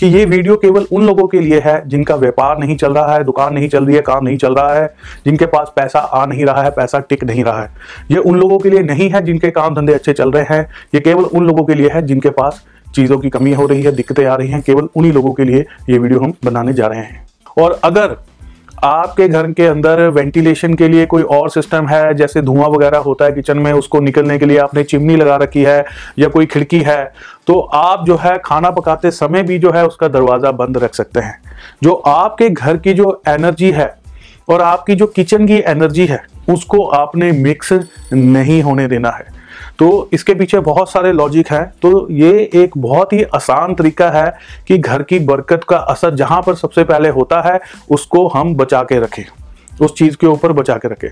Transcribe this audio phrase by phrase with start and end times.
[0.00, 3.24] कि ये वीडियो केवल उन लोगों के लिए है जिनका व्यापार नहीं चल रहा है,
[3.24, 4.86] दुकान नहीं चल रही है, काम नहीं चल रहा है,
[5.26, 7.70] जिनके पास पैसा आ नहीं रहा है, पैसा टिक नहीं रहा है।
[8.10, 11.00] ये उन लोगों के लिए नहीं है जिनके काम धंधे अच्छे चल रहे हैं, ये
[11.00, 12.64] केवल उन लोगों के लिए है जिनके पास
[12.94, 15.64] चीज़ों की कमी हो रही है, दिक्कतें आ रही हैं, केवल उन्हीं लोगों के लिए
[15.90, 17.26] ये वीडियो हम बनाने जा रहे हैं।
[17.58, 18.16] और अगर
[18.84, 22.14] आपके घर के अंदर वेंटिलेशन के लिए कोई और सिस्टम है?
[22.14, 25.62] जैसे धुआँ वगैरह होता है किचन में, उसको निकलने के लिए आपने चिमनी लगा रखी
[25.62, 25.84] है
[26.18, 27.12] या कोई खिड़की है?
[27.46, 31.20] तो आप जो है खाना पकाते समय भी जो है उसका दरवाज़ा बंद रख सकते
[31.20, 31.42] हैं।
[31.82, 33.94] जो आपके घर की जो एनर्जी है
[34.48, 37.72] और आपकी जो किचन की एनर्जी है, उसको आपने मिक्स
[38.12, 39.39] नहीं होने देना है।
[39.78, 44.38] तो इसके पीछे बहुत सारे लॉजिक है। तो ये एक बहुत ही आसान तरीका है
[44.68, 47.60] कि घर की बरकत का असर जहाँ पर सबसे पहले होता है,
[47.90, 49.24] उसको हम बचा के रखें।
[49.84, 51.08] उस चीज़ के ऊपर बचा के रखें।